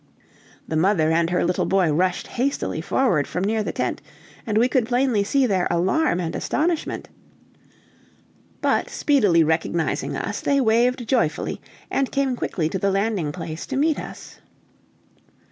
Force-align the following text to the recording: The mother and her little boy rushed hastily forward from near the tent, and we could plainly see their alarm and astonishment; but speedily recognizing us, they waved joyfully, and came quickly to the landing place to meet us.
The 0.67 0.75
mother 0.75 1.11
and 1.11 1.29
her 1.29 1.45
little 1.45 1.67
boy 1.67 1.91
rushed 1.93 2.25
hastily 2.25 2.81
forward 2.81 3.27
from 3.27 3.43
near 3.43 3.61
the 3.61 3.71
tent, 3.71 4.01
and 4.47 4.57
we 4.57 4.67
could 4.67 4.87
plainly 4.87 5.23
see 5.23 5.45
their 5.45 5.67
alarm 5.69 6.19
and 6.19 6.35
astonishment; 6.35 7.07
but 8.61 8.89
speedily 8.89 9.43
recognizing 9.43 10.15
us, 10.17 10.41
they 10.41 10.59
waved 10.59 11.07
joyfully, 11.07 11.61
and 11.91 12.11
came 12.11 12.35
quickly 12.35 12.67
to 12.69 12.79
the 12.79 12.89
landing 12.89 13.31
place 13.31 13.67
to 13.67 13.75
meet 13.77 13.99
us. 13.99 14.39